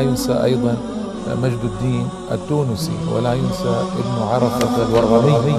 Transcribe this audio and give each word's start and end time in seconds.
ينسى 0.00 0.44
أيضا 0.44 0.76
مجد 1.28 1.62
الدين 1.64 2.08
التونسي 2.32 2.98
ولا 3.12 3.34
ينسى 3.34 3.74
ابن 4.00 4.16
عرفة 4.22 4.74
الورغمي 4.88 5.58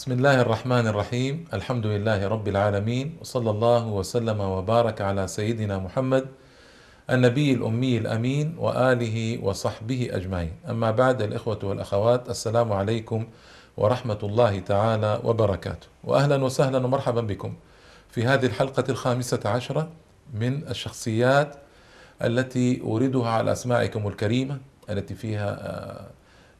بسم 0.00 0.12
الله 0.12 0.40
الرحمن 0.40 0.86
الرحيم. 0.86 1.44
الحمد 1.52 1.86
لله 1.86 2.28
رب 2.28 2.48
العالمين 2.48 3.20
وصلى 3.20 3.50
الله 3.50 3.86
وسلم 3.86 4.40
وبارك 4.40 5.00
على 5.00 5.28
سيدنا 5.28 5.78
محمد 5.78 6.24
النبي 7.10 7.52
الأمي 7.52 7.98
الأمين 7.98 8.56
وآله 8.58 9.44
وصحبه 9.44 10.08
أجمعين. 10.12 10.52
أما 10.70 10.90
بعد 10.90 11.22
الإخوة 11.22 11.58
والأخوات 11.62 12.30
السلام 12.30 12.72
عليكم 12.72 13.26
ورحمة 13.80 14.18
الله 14.22 14.58
تعالى 14.58 15.20
وبركاته. 15.24 15.86
وأهلا 16.04 16.44
وسهلا 16.44 16.78
ومرحبا 16.78 17.20
بكم 17.20 17.54
في 18.10 18.24
هذه 18.24 18.46
الحلقة 18.46 18.84
الخامسة 18.88 19.40
عشرة 19.44 19.88
من 20.34 20.68
الشخصيات 20.68 21.56
التي 22.22 22.80
أوردها 22.80 23.28
على 23.28 23.52
أسماعكم 23.52 24.08
الكريمة 24.08 24.58
التي 24.90 25.14
فيها 25.14 26.10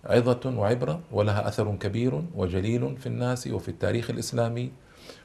عظة 0.04 0.40
وعبرة 0.58 1.00
ولها 1.12 1.48
أثر 1.48 1.74
كبير 1.76 2.22
وجليل 2.34 2.96
في 2.96 3.06
الناس 3.06 3.46
وفي 3.46 3.68
التاريخ 3.68 4.10
الإسلامي 4.10 4.72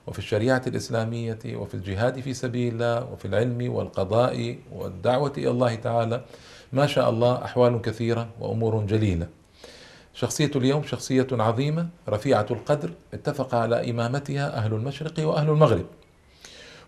وفي 0.08 0.20
الشريعة 0.20 0.62
الإسلامية 0.68 1.40
وفي 1.46 1.74
الجهاد 1.74 2.20
في 2.20 2.34
سبيل 2.34 2.74
الله 2.74 3.12
وفي 3.14 3.26
العلم 3.26 3.74
والقضاء 3.74 4.58
والدعوة 4.72 5.34
إلى 5.38 5.50
الله 5.50 5.76
تعالى. 5.76 6.22
ما 6.74 6.88
شاء 6.88 7.10
الله 7.10 7.46
أحوال 7.46 7.82
كثيرة 7.82 8.28
وأمور 8.40 8.86
جليلة. 8.86 9.28
شخصية 10.16 10.52
اليوم 10.56 10.84
شخصية 10.84 11.28
عظيمة 11.32 11.90
رفيعة 12.10 12.46
القدر 12.52 12.92
اتفق 13.14 13.56
على 13.56 13.92
إمامتها 13.92 14.58
أهل 14.58 14.74
المشرق 14.74 15.28
وأهل 15.28 15.50
المغرب. 15.50 15.86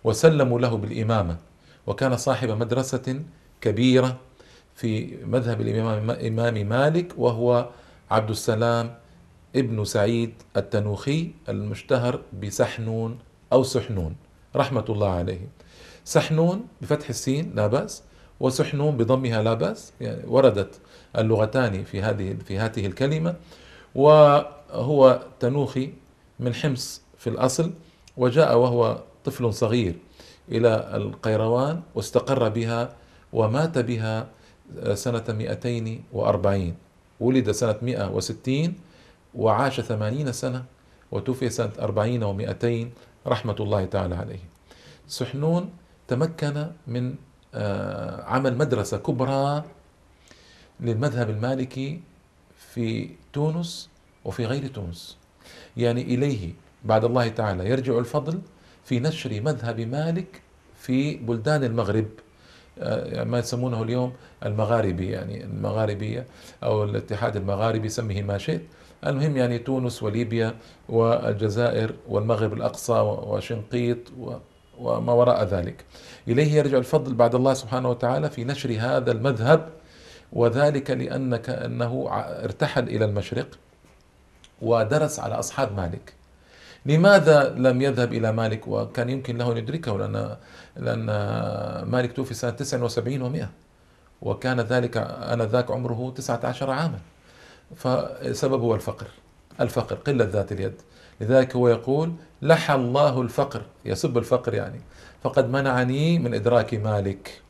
وسلموا 0.04 0.60
له 0.60 0.78
بالإمامة. 0.78 1.38
وكان 1.88 2.18
صاحب 2.18 2.50
مدرسة 2.50 3.22
كبيرة 3.62 4.18
في 4.76 5.18
مذهب 5.26 5.62
الإمام 5.62 6.68
مالك 6.70 7.14
وهو 7.18 7.70
عبد 8.12 8.30
السلام 8.30 8.96
ابن 9.56 9.86
سعيد 9.86 10.34
التنوخي 10.58 11.32
المشتهر 11.50 12.22
بسحنون 12.44 13.20
أو 13.54 13.64
سحنون. 13.64 14.16
رحمة 14.56 14.86
الله 14.90 15.10
عليه. 15.10 15.48
سحنون 16.06 16.68
بفتح 16.82 17.10
السين 17.10 17.52
لا 17.56 17.68
بأس 17.68 18.04
وسحنون 18.40 18.98
بضمها 18.98 19.44
لا 19.44 19.54
بأس 19.54 19.94
يعني 20.02 20.24
وردت 20.28 20.80
اللغتان 21.18 21.84
في 21.84 22.02
هذه 22.02 22.38
في 22.46 22.60
هذه 22.60 22.86
الكلمة 22.86 23.36
وهو 23.96 25.22
تنوخي 25.40 25.94
من 26.40 26.54
حمص 26.54 27.02
في 27.18 27.28
الأصل 27.30 27.74
وجاء 28.18 28.58
وهو 28.58 29.00
طفل 29.26 29.54
صغير 29.54 29.96
إلى 30.52 30.92
القيروان 30.94 31.82
واستقر 31.96 32.50
بها 32.50 32.90
ومات 33.34 33.78
بها 33.78 34.28
سنة 34.94 35.24
240 35.30 36.76
ولد 37.20 37.52
سنة 37.52 37.76
160 37.82 38.74
وعاش 39.36 39.82
ثمانين 39.82 40.32
سنة 40.32 40.64
وتوفي 41.12 41.50
سنة 41.50 41.72
أربعين 41.80 42.24
ومئتين 42.24 42.92
رحمة 43.28 43.56
الله 43.60 43.86
تعالى 43.86 44.16
عليه. 44.16 44.40
سحنون 45.08 45.70
تمكن 46.08 46.68
من 46.88 47.16
عمل 48.26 48.58
مدرسة 48.58 48.98
كبرى 48.98 49.64
للمذهب 50.80 51.30
المالكي 51.30 52.02
في 52.74 53.10
تونس 53.34 53.90
وفي 54.26 54.46
غير 54.46 54.68
تونس. 54.68 55.18
يعني 55.78 56.02
إليه 56.02 56.54
بعد 56.86 57.06
الله 57.06 57.28
تعالى 57.28 57.70
يرجع 57.70 58.00
الفضل 58.00 58.42
في 58.86 59.00
نشر 59.00 59.42
مذهب 59.42 59.80
مالك 59.80 60.42
في 60.80 61.18
بلدان 61.18 61.64
المغرب. 61.64 62.06
ما 63.14 63.40
يسمونه 63.40 63.84
اليوم 63.84 64.14
المغاربي 64.46 65.10
يعني 65.10 65.44
المغاربية 65.44 66.26
أو 66.64 66.84
الاتحاد 66.84 67.36
المغاربي 67.36 67.90
سميه 67.90 68.24
ما 68.24 68.38
شئت. 68.38 68.62
المهم 69.06 69.38
يعني 69.38 69.60
تونس 69.60 70.04
وليبيا 70.04 70.56
والجزائر 70.90 71.94
والمغرب 72.08 72.54
الأقصى 72.54 72.94
وشنقيط 73.28 73.98
وما 74.80 75.14
وراء 75.14 75.44
ذلك. 75.44 75.86
إليه 76.28 76.54
يرجع 76.54 76.78
الفضل 76.78 77.14
بعد 77.14 77.36
الله 77.36 77.54
سبحانه 77.54 77.90
وتعالى 77.90 78.30
في 78.30 78.44
نشر 78.44 78.78
هذا 78.80 79.12
المذهب 79.12 79.70
وذلك 80.34 80.92
لأنك 80.92 81.50
أنه 81.50 82.08
ارتحل 82.44 82.84
إلى 82.84 83.06
المشرق 83.06 83.48
ودرس 84.62 85.20
على 85.20 85.40
أصحاب 85.40 85.78
مالك. 85.78 86.14
لماذا 86.86 87.50
لم 87.50 87.82
يذهب 87.82 88.14
إلى 88.14 88.32
مالك؟ 88.32 88.68
وكان 88.68 89.10
يمكن 89.10 89.38
له 89.38 89.52
أن 89.52 89.58
يدركه 89.58 89.98
لأن 89.98 90.38
لأن 90.76 91.06
مالك 91.92 92.14
توفي 92.14 92.34
سنة 92.34 92.52
79 92.52 93.34
و100 93.34 93.46
وكان 94.22 94.60
ذلك 94.60 94.98
آنذاك 95.34 95.72
عمره 95.72 96.14
19 96.16 96.72
عاما. 96.72 97.00
فسببه 97.76 98.64
هو 98.64 98.76
الفقر 98.76 99.08
الفقر 99.62 99.96
قلة 99.96 100.26
ذات 100.26 100.52
اليد. 100.52 100.82
لذلك 101.22 101.56
هو 101.56 101.68
يقول 101.68 102.14
لحى 102.42 102.76
الله 102.76 103.22
الفقر 103.22 103.62
يسب 103.86 104.18
الفقر 104.18 104.54
يعني. 104.54 104.80
فقد 105.24 105.50
منعني 105.50 106.20
من 106.20 106.34
إدراك 106.34 106.74
مالك 106.74 107.42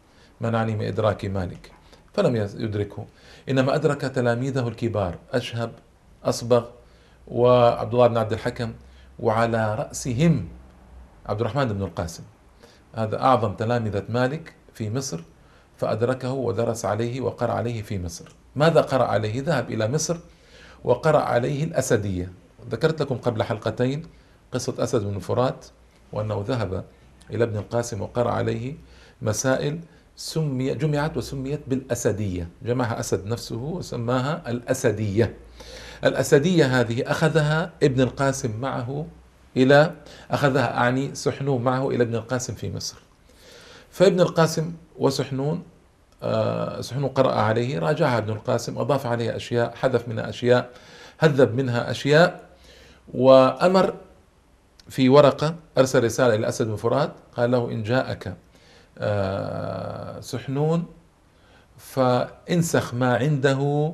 منعني 0.42 0.76
من 0.76 0.86
إدراك 0.86 1.26
مالك. 1.26 1.77
فلم 2.18 2.36
يدركه. 2.36 3.06
إنما 3.50 3.76
أدرك 3.76 4.02
تلاميذه 4.02 4.68
الكبار 4.68 5.16
أشهب 5.32 5.72
أصبغ 6.24 6.66
وعبد 7.28 7.94
الله 7.94 8.08
بن 8.08 8.18
عبد 8.18 8.34
الحكم 8.34 8.74
وعلى 9.20 9.76
رأسهم 9.76 10.48
عبد 11.26 11.42
الرحمن 11.42 11.66
بن 11.66 11.84
القاسم. 11.84 12.24
هذا 12.96 13.22
أعظم 13.22 13.54
تلامذة 13.54 14.04
مالك 14.10 14.54
في 14.74 14.90
مصر 14.90 15.20
فأدركه 15.78 16.32
ودرس 16.32 16.86
عليه 16.86 17.22
وقرأ 17.22 17.54
عليه 17.54 17.82
في 17.82 18.00
مصر. 18.00 18.36
ماذا 18.56 18.82
قرأ 18.82 19.06
عليه؟ 19.06 19.42
ذهب 19.42 19.72
إلى 19.72 19.88
مصر 19.88 20.18
وقرأ 20.84 21.22
عليه 21.22 21.64
الأسدية. 21.64 22.32
ذكرت 22.70 23.02
لكم 23.02 23.16
قبل 23.18 23.44
حلقتين 23.44 24.04
قصة 24.52 24.84
أسد 24.84 25.04
بن 25.04 25.20
فرات 25.20 25.66
وأنه 26.14 26.46
ذهب 26.48 26.84
إلى 27.30 27.44
ابن 27.44 27.58
القاسم 27.58 28.02
وقرأ 28.02 28.32
عليه 28.32 28.76
مسائل 29.22 29.80
سمي 30.18 30.74
جمعت 30.74 31.18
وسميت 31.18 31.62
بالأسدية. 31.68 32.50
جمعها 32.66 33.00
أسد 33.00 33.26
نفسه 33.26 33.56
وسماها 33.56 34.50
الأسدية. 34.50 35.34
الأسدية 36.04 36.80
هذه 36.80 37.12
أخذها 37.12 37.72
ابن 37.84 38.02
القاسم 38.02 38.60
معه 38.62 39.08
إلى 39.58 39.94
أخذها 40.32 40.78
أعني 40.78 41.16
سحنون 41.16 41.64
معه 41.64 41.90
إلى 41.90 42.04
ابن 42.04 42.16
القاسم 42.16 42.54
في 42.54 42.72
مصر. 42.76 42.98
فابن 43.92 44.22
القاسم 44.22 44.74
وسحنون 44.98 45.64
سحنون 46.80 47.10
قرأ 47.10 47.32
عليه 47.32 47.80
راجعها 47.80 48.18
ابن 48.18 48.34
القاسم 48.34 48.78
أضاف 48.78 49.06
عليها 49.06 49.36
أشياء 49.36 49.76
حذف 49.76 50.08
منها 50.08 50.30
أشياء 50.30 50.70
هذب 51.18 51.56
منها 51.56 51.92
أشياء 51.92 52.50
وأمر 53.14 53.94
في 54.90 55.10
ورقة 55.10 55.56
أرسل 55.78 56.04
رسالة 56.04 56.36
إلى 56.36 56.48
أسد 56.50 56.68
بن 56.68 56.76
فرات 56.76 57.14
قال 57.36 57.52
له 57.52 57.72
إن 57.72 57.84
جاءك 57.84 58.36
سحنون 60.22 60.86
فانسخ 61.78 62.94
ما 62.94 63.16
عنده 63.16 63.94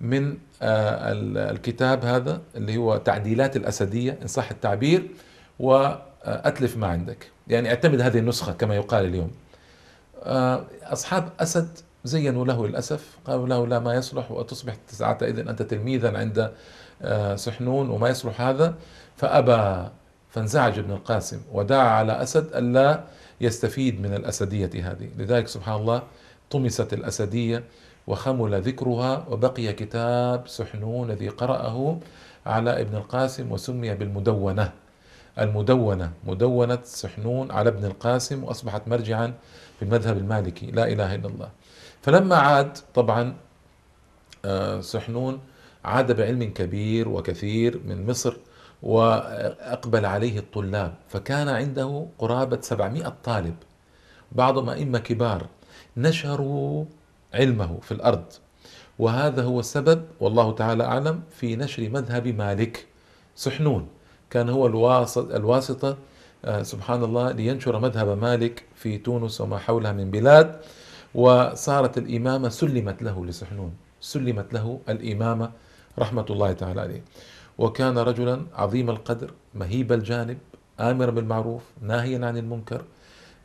من 0.00 0.38
الكتاب 0.62 2.04
هذا 2.04 2.40
اللي 2.56 2.76
هو 2.76 2.96
تعديلات 2.96 3.56
الأسدية 3.56 4.18
إن 4.22 4.26
صح 4.26 4.50
التعبير 4.50 5.10
وأتلف 5.58 6.76
ما 6.76 6.86
عندك. 6.86 7.30
يعني 7.48 7.68
أعتمد 7.68 8.00
هذه 8.00 8.18
النسخة 8.18 8.52
كما 8.52 8.74
يقال 8.74 9.04
اليوم. 9.04 9.30
أصحاب 10.82 11.28
أسد 11.40 11.68
زينوا 12.04 12.44
له 12.44 12.66
للأسف 12.66 13.18
قالوا 13.24 13.46
له 13.46 13.66
لا 13.66 13.78
ما 13.78 13.94
يصلح 13.94 14.30
وتصبح 14.30 14.74
ساعتئذ 14.86 15.48
أنت 15.48 15.62
تلميذا 15.62 16.18
عند 16.18 16.52
سحنون 17.38 17.90
وما 17.90 18.08
يصلح 18.08 18.40
هذا. 18.40 18.74
فأبى 19.16 19.88
فانزعج 20.30 20.78
ابن 20.78 20.92
القاسم 20.92 21.40
ودعا 21.52 21.88
على 21.88 22.22
أسد 22.22 22.54
ألا 22.54 23.00
يستفيد 23.42 24.00
من 24.00 24.14
الأسدية 24.14 24.70
هذه. 24.90 25.08
لذلك 25.18 25.48
سبحان 25.48 25.80
الله 25.80 26.02
طمست 26.50 26.92
الأسدية 26.92 27.64
وخمل 28.06 28.60
ذكرها 28.60 29.26
وبقي 29.28 29.72
كتاب 29.72 30.48
سحنون 30.48 31.10
الذي 31.10 31.28
قرأه 31.28 31.98
على 32.46 32.80
ابن 32.80 32.96
القاسم 32.96 33.52
وسمي 33.52 33.94
بالمدونة. 33.94 34.72
المدونة 35.38 36.12
مدونة 36.26 36.78
سحنون 36.84 37.50
على 37.50 37.68
ابن 37.68 37.84
القاسم 37.84 38.44
وأصبحت 38.44 38.88
مرجعا 38.88 39.34
في 39.78 39.84
المذهب 39.84 40.18
المالكي. 40.18 40.66
لا 40.66 40.92
إله 40.92 41.14
إلا 41.14 41.28
الله. 41.28 41.48
فلما 42.02 42.36
عاد 42.36 42.78
طبعا 42.94 43.34
سحنون 44.80 45.40
عاد 45.84 46.16
بعلم 46.16 46.44
كبير 46.44 47.08
وكثير 47.08 47.80
من 47.86 48.06
مصر 48.06 48.36
وأقبل 48.82 50.06
عليه 50.06 50.38
الطلاب 50.38 50.94
فكان 51.08 51.48
عنده 51.48 52.06
قرابة 52.18 52.60
700 52.60 53.14
طالب 53.24 53.54
بعضهم 54.32 54.70
أئمة 54.70 54.98
كبار 54.98 55.46
نشروا 55.96 56.84
علمه 57.34 57.78
في 57.82 57.92
الأرض. 57.92 58.24
وهذا 58.98 59.42
هو 59.42 59.60
السبب 59.60 60.04
والله 60.20 60.52
تعالى 60.52 60.84
أعلم 60.84 61.20
في 61.30 61.56
نشر 61.56 61.88
مذهب 61.88 62.26
مالك 62.28 62.86
سحنون. 63.36 63.88
كان 64.30 64.48
هو 64.48 64.66
الواسط 64.66 65.34
الواسطة 65.34 65.96
آه، 66.44 66.62
سبحان 66.62 67.04
الله 67.04 67.32
لينشر 67.32 67.78
مذهب 67.78 68.18
مالك 68.18 68.64
في 68.74 68.98
تونس 68.98 69.40
وما 69.40 69.58
حولها 69.58 69.92
من 69.92 70.10
بلاد. 70.10 70.60
وصارت 71.14 71.98
الإمامة 71.98 72.48
سلمت 72.48 73.02
له 73.02 73.26
لسحنون. 73.26 73.72
سلمت 74.00 74.54
له 74.54 74.80
الإمامة 74.88 75.50
رحمة 75.98 76.26
الله 76.30 76.52
تعالى 76.52 76.80
عليه. 76.80 77.02
وكان 77.58 77.98
رجلا 77.98 78.42
عظيم 78.54 78.90
القدر 78.90 79.32
مهيب 79.54 79.92
الجانب 79.92 80.38
آمرا 80.80 81.10
بالمعروف 81.10 81.62
ناهيا 81.82 82.26
عن 82.26 82.36
المنكر 82.36 82.84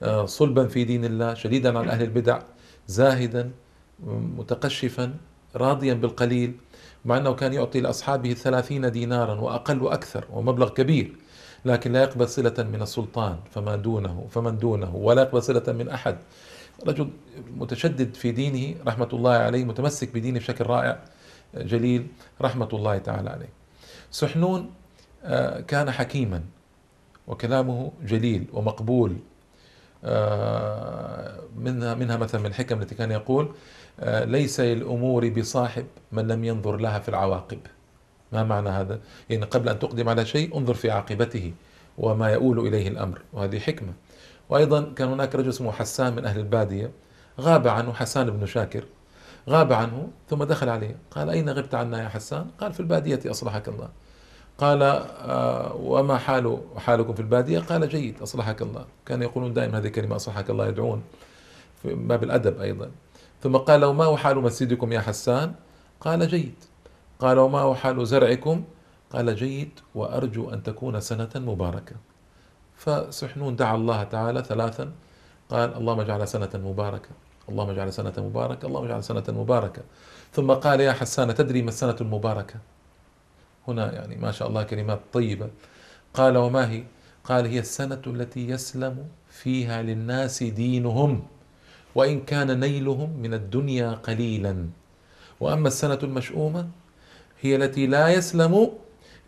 آه، 0.03 0.25
صلبا 0.25 0.67
في 0.67 0.83
دين 0.83 1.05
الله 1.05 1.33
شديدا 1.33 1.79
عن 1.79 1.89
أهل 1.89 2.03
البدع 2.03 2.39
زاهدا 2.87 3.51
متقشفا 4.09 5.13
راضيا 5.55 5.93
بالقليل 5.93 6.53
مع 7.05 7.17
أنه 7.17 7.33
كان 7.33 7.53
يعطي 7.53 7.81
لأصحابه 7.81 8.33
ثلاثين 8.33 8.91
دينارا 8.91 9.33
وأقل 9.41 9.81
وأكثر 9.81 10.25
ومبلغ 10.33 10.69
كبير 10.69 11.15
لكن 11.65 11.91
لا 11.91 12.01
يقبل 12.03 12.27
صلة 12.27 12.53
من 12.57 12.81
السلطان 12.81 13.37
فما 13.51 13.75
دونه 13.75 14.27
فمن 14.29 14.57
دونه 14.57 14.95
ولا 14.95 15.21
يقبل 15.21 15.43
صلة 15.43 15.63
من 15.67 15.89
أحد. 15.89 16.17
رجل 16.87 17.09
متشدد 17.57 18.15
في 18.15 18.31
دينه 18.31 18.75
رحمة 18.87 19.09
الله 19.13 19.31
عليه 19.31 19.65
متمسك 19.65 20.13
بدينه 20.13 20.39
بشكل 20.39 20.65
رائع 20.65 21.03
جليل 21.55 22.07
رحمة 22.41 22.69
الله 22.73 22.97
تعالى 22.97 23.29
عليه. 23.29 23.56
سحنون 24.11 24.71
آه، 25.23 25.59
كان 25.59 25.91
حكيما 25.91 26.43
وكلامه 27.27 27.91
جليل 28.03 28.45
ومقبول 28.53 29.17
آه، 30.03 31.39
منها 31.57 31.93
منها 31.93 32.17
مثلا 32.17 32.41
من 32.41 32.47
الحكم 32.47 32.81
التي 32.81 32.95
كان 32.95 33.11
يقول 33.11 33.51
آه، 33.99 34.25
ليس 34.25 34.59
للامور 34.59 35.29
بصاحب 35.29 35.85
من 36.11 36.27
لم 36.27 36.43
ينظر 36.43 36.77
لها 36.77 36.99
في 36.99 37.09
العواقب 37.09 37.59
ما 38.31 38.43
معنى 38.43 38.69
هذا؟ 38.69 38.99
يعني 39.29 39.45
قبل 39.45 39.69
أن 39.69 39.79
تقدم 39.79 40.09
على 40.09 40.25
شيء 40.25 40.57
انظر 40.57 40.73
في 40.73 40.91
عاقبته 40.91 41.53
وما 41.97 42.29
يؤول 42.29 42.67
إليه 42.67 42.87
الأمر 42.87 43.21
وهذه 43.33 43.59
حكمة 43.59 43.93
وأيضا 44.49 44.93
كان 44.95 45.07
هناك 45.07 45.35
رجل 45.35 45.49
اسمه 45.49 45.71
حسان 45.71 46.15
من 46.15 46.25
أهل 46.25 46.39
البادية 46.39 46.91
غاب 47.39 47.67
عنه 47.67 47.93
حسان 47.93 48.29
بن 48.29 48.45
شاكر 48.45 48.83
غاب 49.49 49.73
عنه 49.73 50.09
ثم 50.29 50.43
دخل 50.43 50.69
عليه. 50.69 50.95
قال 51.11 51.29
أين 51.29 51.49
غبت 51.49 51.75
عنا 51.75 52.03
يا 52.03 52.09
حسان؟ 52.09 52.47
قال 52.59 52.73
في 52.73 52.79
البادية 52.79 53.19
أصلحك 53.25 53.67
الله. 53.67 53.89
قال 54.57 54.83
آه، 54.83 55.75
وما 55.75 56.17
حال 56.17 56.57
حالكم 56.77 57.13
في 57.13 57.19
البادية؟ 57.19 57.59
قال 57.59 57.89
جيد 57.89 58.21
أصلحك 58.21 58.61
الله. 58.61 58.85
كان 59.05 59.21
يقولون 59.21 59.53
دائما 59.53 59.77
هذه 59.77 59.87
الكلمة 59.87 60.15
أصلحك 60.15 60.49
الله 60.49 60.67
يدعون 60.67 61.03
في 61.81 61.95
باب 61.95 62.23
الأدب 62.23 62.61
أيضا. 62.61 62.91
ثم 63.43 63.57
قال 63.57 63.85
وما 63.85 64.17
حال 64.17 64.37
مسجدكم 64.37 64.91
يا 64.91 64.99
حسان؟ 64.99 65.53
قال 66.01 66.27
جيد. 66.27 66.55
قال 67.19 67.39
وما 67.39 67.73
حال 67.73 68.07
زرعكم؟ 68.07 68.63
قال 69.11 69.35
جيد 69.35 69.79
وأرجو 69.95 70.49
أن 70.49 70.63
تكون 70.63 71.01
سنة 71.01 71.29
مباركة. 71.35 71.95
فسحنون 72.75 73.55
دعا 73.55 73.75
الله 73.75 74.03
تعالى 74.03 74.43
ثلاثا. 74.43 74.91
قال 75.49 75.75
اللهم 75.77 75.99
اجعل 75.99 76.27
سنة 76.27 76.49
مباركة. 76.53 77.09
اللهم 77.49 77.69
اجعل 77.69 77.93
سنة 77.93 78.13
مباركة 78.17 78.65
اللهم 78.65 78.85
اجعل 78.85 79.03
سنة 79.03 79.23
مباركة. 79.27 79.81
ثم 80.33 80.51
قال 80.51 80.79
يا 80.79 80.93
حسان 80.93 81.35
تدري 81.35 81.61
ما 81.61 81.69
السنة 81.69 81.95
المباركة؟ 82.01 82.55
هنا 83.67 83.93
يعني 83.93 84.15
ما 84.15 84.31
شاء 84.31 84.47
الله 84.47 84.63
كلمات 84.63 84.99
طيبة. 85.13 85.49
قال 86.13 86.37
وما 86.37 86.71
هي؟ 86.71 86.83
قال 87.23 87.45
هي 87.45 87.59
السنة 87.59 88.01
التي 88.07 88.49
يسلم 88.49 89.07
فيها 89.29 89.81
للناس 89.81 90.43
دينهم 90.43 91.23
وإن 91.95 92.21
كان 92.21 92.59
نيلهم 92.59 93.09
من 93.19 93.33
الدنيا 93.33 93.91
قليلا. 93.91 94.69
وأما 95.39 95.67
السنة 95.67 95.99
المشؤومة 96.03 96.69
هي 97.41 97.55
التي 97.55 97.87
لا 97.87 98.09
يسلم 98.09 98.71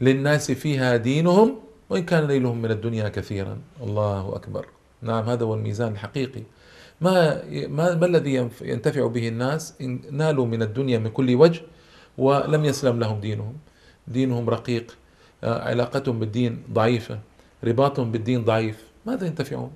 للناس 0.01 0.51
فيها 0.51 0.97
دينهم 0.97 1.59
وإن 1.89 2.05
كان 2.05 2.27
نيلهم 2.27 2.61
من 2.61 2.71
الدنيا 2.71 3.09
كثيرا. 3.09 3.57
الله 3.83 4.35
أكبر. 4.35 4.65
نعم 5.01 5.23
هذا 5.29 5.43
هو 5.45 5.53
الميزان 5.53 5.91
الحقيقي. 5.91 6.43
ما 7.01 7.43
ما, 7.67 7.95
ما 7.95 8.05
الذي 8.05 8.49
ينتفع 8.61 9.07
به 9.07 9.27
الناس 9.27 9.73
إن 9.81 10.01
نالوا 10.11 10.45
من 10.45 10.61
الدنيا 10.61 10.99
من 10.99 11.09
كل 11.09 11.35
وجه 11.35 11.61
ولم 12.17 12.65
يسلم 12.65 12.99
لهم 12.99 13.19
دينهم. 13.19 13.53
دينهم 14.07 14.49
رقيق 14.49 14.97
آه، 15.43 15.69
علاقتهم 15.69 16.19
بالدين 16.19 16.63
ضعيفة 16.73 17.19
رباطهم 17.63 18.11
بالدين 18.11 18.45
ضعيف. 18.45 18.83
ماذا 19.05 19.27
ينتفعون؟ 19.27 19.71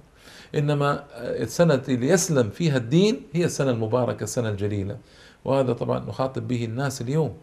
إنما 0.56 1.04
السنة 1.18 1.82
اللي 1.90 2.08
يسلم 2.10 2.50
فيها 2.50 2.78
الدين 2.78 3.22
هي 3.34 3.46
السنة 3.46 3.72
المباركة 3.72 4.24
السنة 4.24 4.50
الجليلة. 4.50 4.98
وهذا 5.46 5.74
طبعا 5.74 6.00
نخاطب 6.00 6.48
به 6.48 6.66
الناس 6.66 7.02
اليوم. 7.02 7.34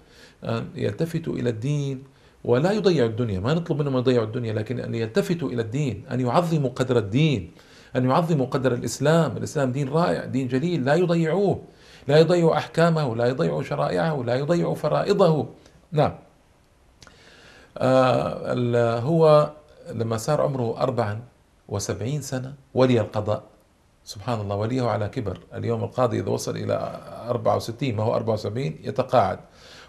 أن 0.44 0.68
يلتفتوا 0.74 1.34
إلى 1.34 1.50
الدين 1.50 2.02
ولا 2.44 2.72
يضيعوا 2.72 3.08
الدنيا. 3.08 3.40
ما 3.40 3.54
نطلب 3.54 3.80
منهم 3.80 3.94
أن 3.94 4.00
يضيعوا 4.00 4.26
الدنيا 4.26 4.52
لكن 4.52 4.80
أن 4.80 4.94
يلتفتوا 4.94 5.48
إلى 5.50 5.62
الدين 5.62 6.04
أن 6.10 6.20
يعظموا 6.20 6.70
قدر 6.70 6.98
الدين. 6.98 7.50
أن 7.96 8.10
يعظموا 8.10 8.46
قدر 8.46 8.74
الإسلام. 8.74 9.36
الإسلام 9.36 9.72
دين 9.72 9.88
رائع 9.88 10.24
دين 10.24 10.48
جليل 10.48 10.84
لا 10.84 10.94
يضيعوه. 10.94 11.62
لا 12.08 12.18
يضيعوا 12.18 12.56
أحكامه 12.56 13.16
لا 13.16 13.26
يضيعوا 13.26 13.62
شرائعه 13.62 14.22
لا 14.26 14.34
يضيعوا 14.34 14.74
فرائضه. 14.74 15.46
نعم. 15.92 16.14
آه، 17.78 18.98
هو 18.98 19.50
لما 19.92 20.16
صار 20.16 20.40
عمره 20.40 20.78
أربعا 20.80 21.20
وسبعين 21.68 22.22
سنة 22.22 22.54
ولي 22.74 23.00
القضاء. 23.00 23.42
سبحان 24.04 24.40
الله 24.40 24.56
وليه 24.56 24.82
على 24.82 25.08
كبر. 25.08 25.38
اليوم 25.54 25.84
القاضي 25.84 26.20
إذا 26.20 26.28
وصل 26.30 26.56
إلى 26.56 27.00
64 27.28 27.96
ما 27.96 28.02
هو 28.02 28.14
74 28.14 28.78
يتقاعد. 28.82 29.38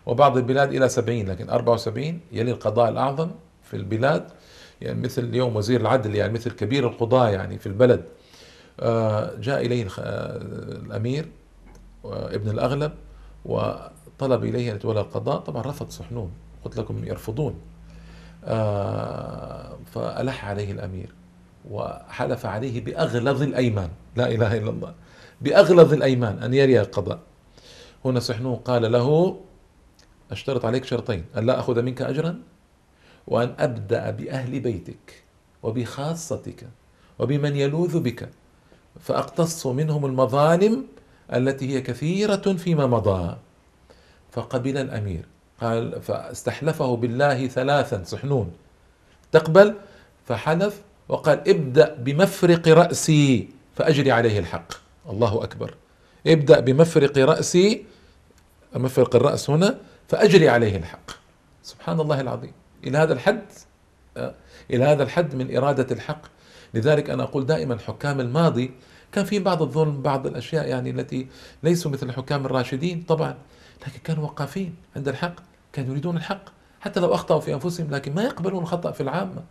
وبعض 0.06 0.38
البلاد 0.38 0.74
إلى 0.74 0.90
70 0.90 1.30
لكن 1.30 1.50
74 1.50 2.20
يلي 2.32 2.52
القضاء 2.52 2.90
الأعظم 2.90 3.32
في 3.64 3.76
البلاد 3.78 4.24
يعني 4.82 5.02
مثل 5.02 5.24
اليوم 5.24 5.56
وزير 5.56 5.82
العدل 5.82 6.16
يعني 6.16 6.34
مثل 6.34 6.52
كبير 6.52 6.88
القضاة 6.88 7.30
يعني 7.30 7.58
في 7.58 7.68
البلد. 7.68 8.04
آه، 8.80 9.36
جاء 9.36 9.66
إليه 9.66 9.88
آه، 10.00 10.38
الأمير 10.86 11.28
ابن 12.06 12.50
الأغلب 12.50 12.92
وطلب 13.46 14.44
إليه 14.44 14.72
أن 14.72 14.76
يتولى 14.76 15.00
القضاء. 15.00 15.40
طبعا 15.40 15.62
رفض 15.62 15.90
صحنون 15.90 16.32
قلت 16.66 16.78
لكم 16.78 17.06
يرفضون. 17.06 17.56
آه، 18.46 19.78
فألح 19.94 20.46
عليه 20.46 20.72
الأمير 20.72 21.14
وحلف 21.72 22.46
عليه 22.46 22.86
بأغلظ 22.86 23.42
الأيمان. 23.42 23.90
لا 24.16 24.32
إله 24.32 24.58
إلا 24.58 24.70
الله. 24.70 24.94
بأغلظ 25.42 25.94
الأيمان 25.94 26.44
أن 26.44 26.54
يري 26.54 26.82
القضاء. 26.82 27.20
هنا 28.06 28.20
سحنون 28.20 28.56
قال 28.56 28.92
له 28.92 29.40
أشترط 30.32 30.66
عليك 30.66 30.86
شرطين 30.86 31.26
أن 31.38 31.46
لا 31.46 31.60
أخذ 31.60 31.82
منك 31.82 32.02
أجرا 32.02 32.36
وأن 33.28 33.54
أبدأ 33.60 34.10
بأهل 34.10 34.60
بيتك 34.60 35.24
وبخاصتك 35.64 36.68
وبمن 37.20 37.56
يلوذ 37.56 38.00
بك 38.00 38.30
فأقتص 39.00 39.68
منهم 39.68 40.06
المظالم 40.06 40.86
التي 41.34 41.76
هي 41.76 41.82
كثيرة 41.82 42.36
فيما 42.36 42.88
مضى. 42.88 43.38
فقبل 44.32 44.78
الأمير 44.78 45.26
قال 45.62 46.02
فاستحلفه 46.02 46.96
بالله 46.96 47.48
ثلاثا 47.48 48.04
صحنون. 48.04 48.52
تقبل؟ 49.32 49.76
فحلف 50.26 50.82
وقال 51.10 51.50
ابدأ 51.50 51.96
بمفرق 51.96 52.68
رأسي 52.68 53.50
فأجري 53.76 54.12
عليه 54.12 54.40
الحق. 54.40 54.74
الله 55.10 55.44
أكبر. 55.44 55.76
ابدأ 56.28 56.60
بمفرق 56.60 57.18
رأسي 57.18 57.86
مفرق 58.76 59.16
الرأس 59.16 59.50
هنا 59.50 59.78
فأجري 60.08 60.50
عليه 60.50 60.78
الحق. 60.78 61.12
سبحان 61.64 62.00
الله 62.00 62.22
العظيم. 62.22 62.61
إلى 62.84 62.98
هذا 62.98 63.14
الحد 63.14 63.44
آه، 64.18 64.34
إلى 64.72 64.84
هذا 64.86 65.04
الحد 65.04 65.36
من 65.36 65.58
إرادة 65.58 65.96
الحق. 65.96 66.22
لذلك 66.74 67.10
أنا 67.10 67.24
أقول 67.24 67.46
دائما 67.46 67.78
حكام 67.78 68.20
الماضي 68.20 68.72
كان 69.12 69.26
في 69.26 69.40
بعض 69.40 69.62
الظلم 69.62 70.02
بعض 70.02 70.28
الأشياء 70.28 70.68
يعني 70.68 70.90
التي 70.90 71.28
ليسوا 71.64 71.92
مثل 71.92 72.10
الحكام 72.10 72.46
الراشدين 72.46 73.02
طبعا 73.08 73.38
لكن 73.88 74.00
كانوا 74.04 74.24
وقافين 74.24 74.76
عند 74.96 75.08
الحق 75.08 75.36
كانوا 75.74 75.92
يريدون 75.92 76.18
الحق 76.18 76.44
حتى 76.80 77.00
لو 77.00 77.14
أخطأوا 77.14 77.40
في 77.40 77.54
أنفسهم 77.54 77.92
لكن 77.92 78.16
ما 78.16 78.24
يقبلون 78.24 78.64
الخطأ 78.64 78.92
في 78.92 79.02
العامة. 79.02 79.44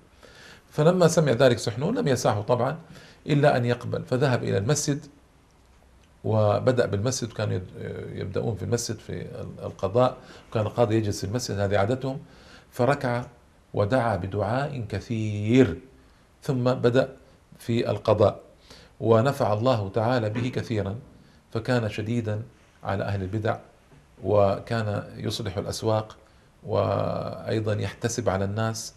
فلما 0.70 1.08
سمع 1.08 1.32
ذلك 1.32 1.58
سحنون 1.58 1.98
لم 1.98 2.08
يسعه 2.08 2.42
طبعا 2.42 2.78
إلا 3.26 3.56
أن 3.56 3.64
يقبل 3.64 4.04
فذهب 4.04 4.42
إلى 4.44 4.58
المسجد 4.58 5.06
وبدأ 6.24 6.86
بالمسجد 6.86 7.32
كانوا 7.32 7.60
يبدأون 8.14 8.56
في 8.56 8.62
المسجد 8.62 8.98
في 8.98 9.26
القضاء 9.62 10.16
كان 10.54 10.66
القاضي 10.66 10.96
يجلس 10.96 11.20
في 11.20 11.26
المسجد 11.26 11.58
هذه 11.58 11.78
عادتهم. 11.78 12.18
فركع 12.70 13.24
ودعا 13.74 14.16
بدعاء 14.16 14.84
كثير 14.88 15.80
ثم 16.42 16.64
بدأ 16.64 17.16
في 17.58 17.90
القضاء 17.90 18.40
ونفع 19.00 19.52
الله 19.52 19.88
تعالى 19.88 20.30
به 20.30 20.48
كثيرا 20.48 20.96
فكان 21.52 21.88
شديدا 21.88 22.42
على 22.84 23.04
أهل 23.04 23.22
البدع 23.22 23.56
وكان 24.24 25.04
يصلح 25.16 25.56
الأسواق 25.56 26.16
وأيضا 26.66 27.74
يحتسب 27.74 28.28
على 28.28 28.44
الناس 28.44 28.94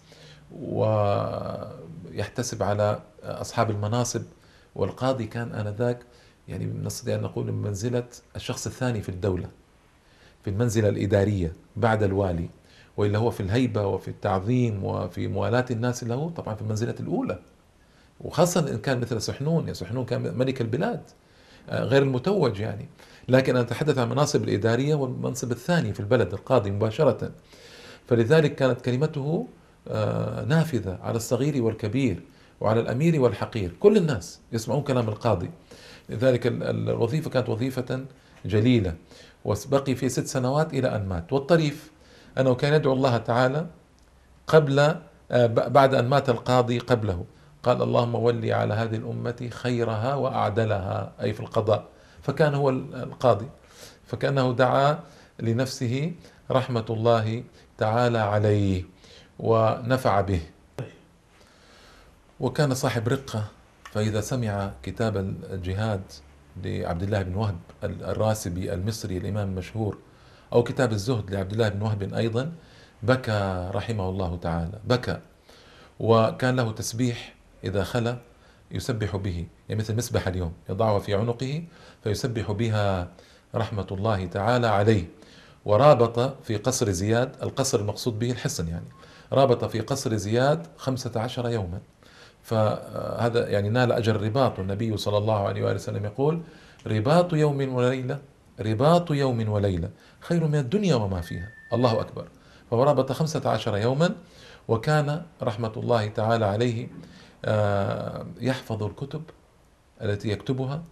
ويحتسب 2.11 2.63
على 2.63 2.99
أصحاب 3.23 3.71
المناصب 3.71 4.23
والقاضي 4.75 5.25
كان 5.25 5.55
آنذاك 5.55 5.99
يعني 6.47 6.65
نستطيع 6.65 7.15
أن 7.15 7.21
نقول 7.21 7.45
من 7.45 7.61
منزلة 7.61 8.03
الشخص 8.35 8.67
الثاني 8.67 9.01
في 9.01 9.09
الدولة 9.09 9.49
في 10.43 10.49
المنزلة 10.49 10.89
الإدارية 10.89 11.53
بعد 11.75 12.03
الوالي. 12.03 12.49
وإلا 12.97 13.17
هو 13.17 13.31
في 13.31 13.39
الهيبة 13.39 13.85
وفي 13.87 14.07
التعظيم 14.07 14.83
وفي 14.83 15.27
موالاة 15.27 15.65
الناس 15.71 16.03
له 16.03 16.29
طبعا 16.29 16.55
في 16.55 16.61
المنزلة 16.61 16.95
الأولى. 16.99 17.39
وخاصة 18.21 18.71
إن 18.71 18.77
كان 18.77 18.99
مثل 18.99 19.21
سحنون 19.21 19.67
يا 19.67 19.73
سحنون 19.73 20.05
كان 20.05 20.37
ملك 20.37 20.61
البلاد 20.61 21.01
آه، 21.69 21.83
غير 21.83 22.01
المتوج 22.03 22.59
يعني. 22.59 22.89
لكن 23.29 23.55
أنا 23.55 23.65
أتحدث 23.65 23.97
عن 23.97 24.03
المناصب 24.03 24.43
الإدارية 24.43 24.95
والمنصب 24.95 25.51
الثاني 25.51 25.93
في 25.93 25.99
البلد 25.99 26.33
القاضي 26.33 26.71
مباشرة. 26.71 27.31
فلذلك 28.07 28.55
كانت 28.55 28.81
كلمته 28.81 29.47
آه، 29.87 30.45
نافذة 30.45 30.99
على 31.01 31.15
الصغير 31.15 31.63
والكبير 31.63 32.21
وعلى 32.61 32.79
الأمير 32.79 33.21
والحقير. 33.21 33.71
كل 33.79 33.97
الناس 33.97 34.39
يسمعون 34.51 34.81
كلام 34.83 35.09
القاضي. 35.09 35.49
لذلك 36.09 36.47
الوظيفة 36.47 37.29
كانت 37.29 37.49
وظيفة 37.49 38.05
جليلة. 38.45 38.95
وبقي 39.45 39.95
في 39.95 40.09
ست 40.09 40.27
سنوات 40.27 40.73
إلى 40.73 40.95
أن 40.95 41.05
مات. 41.07 41.33
والطريف 41.33 41.91
أنه 42.39 42.55
كان 42.55 42.73
يدعو 42.73 42.93
الله 42.93 43.17
تعالى 43.17 43.67
قبل 44.47 44.79
آه، 45.31 45.45
بعد 45.47 45.93
أن 45.93 46.07
مات 46.07 46.29
القاضي 46.29 46.79
قبله. 46.79 47.25
قال 47.63 47.81
اللهم 47.81 48.15
ولي 48.15 48.53
على 48.53 48.73
هذه 48.73 48.95
الأمة 48.95 49.49
خيرها 49.51 50.15
وأعدلها 50.15 51.11
أي 51.21 51.33
في 51.33 51.39
القضاء. 51.39 51.85
فكان 52.21 52.55
هو 52.55 52.69
القاضي. 52.69 53.47
فكأنه 54.05 54.53
دعا 54.53 54.99
لنفسه 55.39 56.11
رحمة 56.51 56.85
الله 56.89 57.43
تعالى 57.77 58.19
عليه 58.19 58.83
ونفع 59.39 60.21
به. 60.21 60.41
وكان 62.39 62.73
صاحب 62.73 63.07
رقة 63.07 63.43
فإذا 63.91 64.21
سمع 64.21 64.71
كتاب 64.83 65.17
الجهاد 65.53 66.01
لعبد 66.63 67.03
الله 67.03 67.21
بن 67.21 67.35
وهب 67.35 67.55
الراسبي 67.83 68.73
المصري 68.73 69.17
الإمام 69.17 69.49
المشهور 69.49 69.97
أو 70.53 70.63
كتاب 70.63 70.91
الزهد 70.91 71.31
لعبد 71.31 71.51
الله 71.51 71.69
بن 71.69 71.81
وهب 71.81 72.13
أيضا 72.13 72.51
بكى 73.03 73.69
رحمه 73.73 74.09
الله 74.09 74.37
تعالى. 74.41 74.79
بكى. 74.85 75.19
وكان 75.99 76.55
له 76.55 76.71
تسبيح 76.71 77.35
إذا 77.63 77.83
خلى 77.83 78.17
يسبح 78.71 79.15
به 79.15 79.47
يعني 79.69 79.81
مثل 79.81 79.95
مسبح 79.95 80.27
اليوم 80.27 80.53
يضعها 80.69 80.99
في 80.99 81.13
عنقه 81.15 81.63
فيسبح 82.03 82.51
بها 82.51 83.07
رحمة 83.55 83.87
الله 83.91 84.25
تعالى 84.25 84.67
عليه. 84.67 85.05
ورابط 85.65 86.43
في 86.43 86.57
قصر 86.57 86.91
زياد 86.91 87.35
القصر 87.43 87.79
المقصود 87.79 88.19
به 88.19 88.31
الحصن 88.31 88.67
يعني. 88.67 88.85
رابط 89.33 89.65
في 89.65 89.79
قصر 89.79 90.15
زياد 90.15 90.67
خمسة 90.77 91.19
عشر 91.19 91.49
يوما. 91.49 91.79
فهذا 92.43 93.49
يعني 93.49 93.69
نال 93.69 93.91
أجر 93.91 94.15
الرباط 94.15 94.59
والنبي 94.59 94.97
صلى 94.97 95.17
الله 95.17 95.47
عليه 95.47 95.63
وآله 95.63 95.75
وسلم 95.75 96.05
يقول 96.05 96.41
رباط 96.87 97.33
يوم 97.33 97.73
وليلة 97.73 98.19
رباط 98.59 99.11
يوم 99.11 99.49
وليلة 99.49 99.89
خير 100.19 100.47
من 100.47 100.55
الدنيا 100.55 100.95
وما 100.95 101.21
فيها. 101.21 101.49
الله 101.73 102.01
أكبر. 102.01 102.27
فرابط 102.71 103.11
خمسة 103.11 103.49
عشر 103.49 103.77
يوما 103.77 104.15
وكان 104.67 105.21
رحمة 105.41 105.71
الله 105.77 106.07
تعالى 106.07 106.45
عليه 106.45 106.87
آه، 107.45 108.25
يحفظ 108.41 108.83
الكتب 108.83 109.23
التي 110.01 110.29
يكتبها 110.29 110.83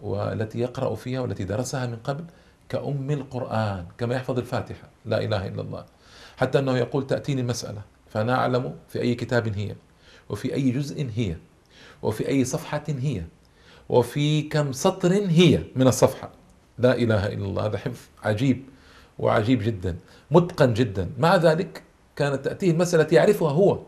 والتي 0.00 0.60
يقرأ 0.60 0.94
فيها 0.94 1.20
والتي 1.20 1.44
درسها 1.44 1.86
من 1.86 1.96
قبل 1.96 2.24
كأم 2.68 3.10
القرآن 3.10 3.86
كما 3.98 4.14
يحفظ 4.14 4.38
الفاتحة. 4.38 4.88
لا 5.04 5.24
إله 5.24 5.46
إلا 5.46 5.62
الله. 5.62 5.84
حتى 6.36 6.58
أنه 6.58 6.76
يقول 6.76 7.06
تأتيني 7.06 7.40
المسألة 7.40 7.82
فأنا 8.08 8.34
أعلم 8.34 8.74
في 8.88 9.00
أي 9.00 9.14
كتاب 9.14 9.58
هي 9.58 9.76
وفي 10.28 10.54
أي 10.54 10.70
جزء 10.70 11.10
هي 11.16 11.36
وفي 12.02 12.28
أي 12.28 12.44
صفحة 12.44 12.84
هي 12.88 13.22
وفي 13.88 14.42
كم 14.42 14.72
سطر 14.72 15.12
هي 15.12 15.62
من 15.76 15.86
الصفحة. 15.86 16.30
لا 16.78 16.96
إله 16.96 17.26
إلا 17.26 17.44
الله. 17.44 17.66
هذا 17.66 17.78
حفظ 17.78 18.00
عجيب 18.24 18.62
وعجيب 19.18 19.62
جدا 19.62 19.96
متقن 20.30 20.74
جدا. 20.74 21.10
مع 21.18 21.36
ذلك 21.36 21.82
كانت 22.16 22.44
تأتيه 22.44 22.70
المسألة 22.70 23.06
يعرفها 23.12 23.50
هو 23.50 23.78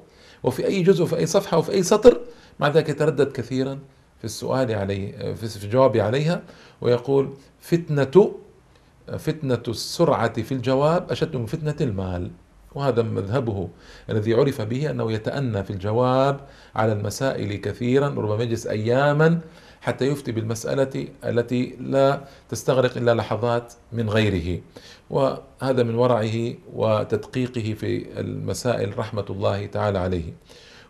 وفي 0.43 0.67
أي 0.67 0.83
جزء 0.83 1.03
وفي 1.03 1.17
أي 1.17 1.27
صفحة 1.27 1.59
وفي 1.59 1.73
أي 1.73 1.83
سطر 1.83 2.21
مع 2.61 2.69
ذلك 2.69 2.89
يتردد 2.89 3.33
كثيرا 3.33 3.79
في 4.19 4.25
السؤال 4.25 4.75
عليه 4.75 5.35
في 5.35 5.65
الجواب 5.65 5.97
عليها 5.97 6.43
ويقول 6.81 7.35
فتنة 7.61 8.35
فتنة 9.19 9.63
السرعة 9.69 10.43
في 10.43 10.53
الجواب 10.53 11.11
أشد 11.11 11.37
من 11.37 11.47
فتنة 11.47 11.77
المال. 11.81 12.31
وهذا 12.75 13.03
مذهبه 13.03 13.69
الذي 14.11 14.35
عرف 14.35 14.61
به 14.61 14.91
أنه 14.91 15.13
يتأنى 15.13 15.65
في 15.65 15.71
الجواب 15.71 16.41
على 16.75 16.93
المسائل 16.93 17.57
كثيرا 17.57 18.09
ربما 18.09 18.43
يجلس 18.43 18.67
أياما 18.67 19.41
حتى 19.81 20.07
يفتي 20.07 20.33
بالمسألة 20.33 21.09
التي 21.25 21.77
لا 21.81 22.21
تستغرق 22.49 22.97
إلا 22.97 23.15
لحظات 23.15 23.73
من 23.93 24.11
غيره. 24.11 24.61
وهذا 25.11 25.83
من 25.83 25.95
ورعه 25.95 26.55
وتدقيقه 26.75 27.75
في 27.75 28.21
المسائل 28.21 28.99
رحمة 28.99 29.25
الله 29.31 29.67
تعالى 29.67 29.99
عليه. 29.99 30.33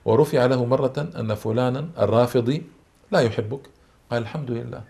ورفع 0.04 0.46
له 0.46 0.64
مرة 0.64 1.08
أن 1.16 1.34
فلانا 1.34 1.88
الرافضي 1.98 2.62
لا 3.12 3.20
يحبك. 3.20 3.60
قال 4.10 4.22
الحمد 4.22 4.50
لله. 4.50 4.82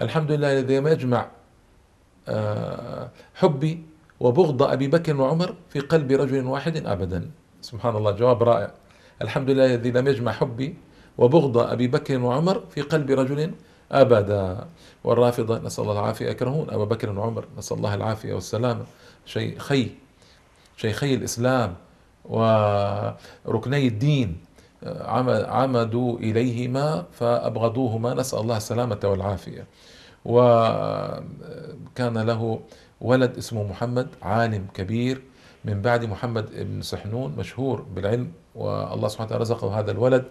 الحمد 0.00 0.32
لله 0.32 0.58
الذي 0.58 0.74
يجمع 0.74 1.28
آه، 2.28 3.10
حبي 3.34 3.82
وبغض 4.20 4.62
أبي 4.62 4.88
بكر 4.88 5.20
وعمر 5.20 5.54
في 5.68 5.80
قلب 5.80 6.12
رجل 6.12 6.46
واحد 6.46 6.86
أبدا. 6.86 7.30
سبحان 7.62 7.96
الله 7.96 8.10
جواب 8.10 8.42
رائع. 8.42 8.70
الحمد 9.22 9.50
لله 9.50 9.74
الذي 9.74 9.90
لم 9.90 10.08
يجمع 10.08 10.32
حبي 10.32 10.74
وبغض 11.18 11.58
أبي 11.58 11.88
بكر 11.88 12.20
وعمر 12.20 12.62
في 12.70 12.80
قلب 12.80 13.10
رجل 13.10 13.50
أبدا. 13.92 14.66
والرافضة 15.04 15.58
نسأل 15.58 15.82
الله 15.84 16.00
العافية. 16.00 16.28
يكرهون 16.28 16.70
أبا 16.70 16.84
بكر 16.84 17.18
وعمر. 17.18 17.44
نسأل 17.58 17.76
الله 17.76 17.94
العافية 17.94 18.34
والسلامة 18.34 18.84
شيخي 19.26 19.90
شيخي 20.76 21.14
الإسلام 21.14 21.74
وركني 22.24 23.86
الدين 23.86 24.36
عمدوا 25.46 26.18
إليهما 26.18 27.04
فأبغضوهما. 27.12 28.14
نسأل 28.14 28.38
الله 28.38 28.56
السلامة 28.56 29.00
والعافية. 29.04 29.66
وكان 30.24 32.18
له 32.18 32.60
ولد 33.00 33.36
اسمه 33.38 33.62
محمد 33.62 34.08
عالم 34.22 34.66
كبير. 34.74 35.22
من 35.64 35.82
بعد 35.82 36.04
محمد 36.04 36.46
بن 36.56 36.82
سحنون 36.82 37.34
مشهور 37.38 37.82
بالعلم. 37.82 38.32
والله 38.54 39.08
سبحانه 39.08 39.26
وتعالى 39.26 39.42
رزقه 39.42 39.78
هذا 39.78 39.90
الولد. 39.90 40.24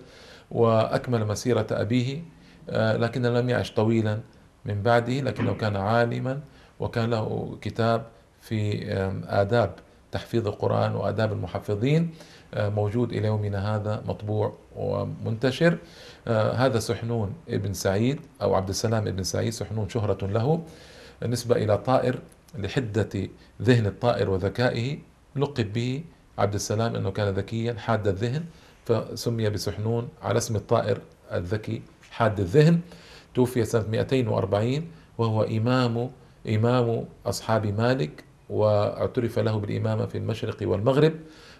وأكمل 0.51 1.25
مسيرة 1.27 1.67
أبيه 1.71 2.21
آه، 2.69 2.97
لكنه 2.97 3.29
لم 3.29 3.49
يعش 3.49 3.71
طويلا 3.71 4.19
من 4.65 4.81
بعده 4.81 5.13
لكنه 5.13 5.53
كان 5.53 5.75
عالما 5.75 6.39
وكان 6.79 7.09
له 7.09 7.57
كتاب 7.61 8.05
في 8.41 8.83
آداب 9.27 9.75
تحفيظ 10.11 10.47
القرآن 10.47 10.95
وآداب 10.95 11.33
المحفظين 11.33 12.11
آه، 12.53 12.69
موجود 12.69 13.11
إلى 13.13 13.27
يومنا 13.27 13.75
هذا 13.75 14.03
مطبوع 14.07 14.53
ومنتشر. 14.75 15.77
آه، 16.27 16.51
هذا 16.51 16.79
سحنون 16.79 17.33
ابن 17.49 17.73
سعيد 17.73 18.19
أو 18.41 18.55
عبد 18.55 18.69
السلام 18.69 19.07
ابن 19.07 19.23
سعيد 19.23 19.53
سحنون 19.53 19.89
شهرة 19.89 20.27
له 20.27 20.63
نسبة 21.23 21.55
إلى 21.55 21.77
طائر 21.77 22.19
لحدة 22.57 23.29
ذهن 23.61 23.85
الطائر 23.85 24.29
وذكائه 24.29 24.97
لقب 25.35 25.73
به 25.73 26.03
عبد 26.37 26.53
السلام 26.53 26.95
أنه 26.95 27.11
كان 27.11 27.33
ذكيا 27.33 27.73
حاد 27.73 28.07
الذهن 28.07 28.45
فسمي 28.85 29.49
بسحنون 29.49 30.09
على 30.21 30.37
اسم 30.37 30.55
الطائر 30.55 31.01
الذكي 31.31 31.81
حاد 32.11 32.39
الذهن 32.39 32.79
توفي 33.35 33.65
سنة 33.65 33.85
240 33.89 34.87
وهو 35.17 35.43
إمام 35.43 36.09
إمام 36.49 37.05
أصحاب 37.25 37.65
مالك 37.65 38.23
واعترف 38.49 39.39
له 39.39 39.57
بالإمامة 39.57 40.05
في 40.05 40.17
المشرق 40.17 40.57
والمغرب 40.61 41.13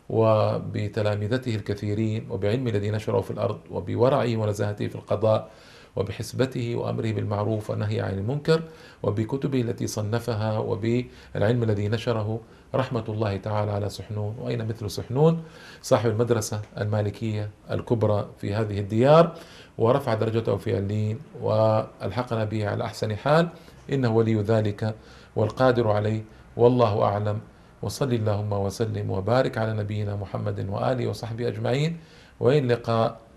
وبتلامذته 0.10 1.56
الكثيرين 1.56 2.28
وبعلم 2.30 2.68
الذي 2.68 2.92
نشره 2.92 3.22
في 3.22 3.32
الأرض 3.32 3.60
وبورعه 3.72 4.38
ونزاهته 4.38 4.88
في 4.88 4.96
القضاء 4.96 5.52
وبحسبته 5.96 6.76
وأمره 6.76 7.12
بالمعروف 7.12 7.70
والنهي 7.70 8.02
عن 8.02 8.14
المنكر 8.14 8.62
وبكتبه 9.04 9.62
التي 9.62 9.88
صنفها 9.88 10.58
وبالعلم 10.58 11.64
الذي 11.64 11.88
نشره. 11.88 12.40
رحمة 12.76 13.04
الله 13.10 13.38
تعالى 13.38 13.72
على 13.72 13.90
سحنون. 13.90 14.36
وأين 14.42 14.68
مثل 14.68 14.90
سحنون؟ 14.90 15.44
صاحب 15.82 16.10
المدرسة 16.10 16.62
المالكية 16.78 17.50
الكبرى 17.72 18.28
في 18.38 18.54
هذه 18.54 18.80
الديار. 18.80 19.34
ورفع 19.78 20.14
درجته 20.14 20.58
في 20.58 20.78
اللين. 20.78 21.20
والحقنا 21.42 22.44
به 22.44 22.68
على 22.70 22.84
أحسن 22.84 23.16
حال. 23.16 23.50
إنه 23.92 24.16
ولي 24.16 24.36
ذلك 24.36 24.96
والقادر 25.36 25.88
عليه. 25.88 26.22
والله 26.58 27.04
أعلم. 27.04 27.40
وصل 27.82 28.14
اللهم 28.14 28.54
وسلم 28.54 29.12
وبارك 29.12 29.58
على 29.58 29.74
نبينا 29.74 30.16
محمد 30.16 30.70
وآله 30.70 31.08
وصحبه 31.08 31.48
أجمعين. 31.48 31.98
وإلى 32.40 32.60
اللقاء. 32.60 33.20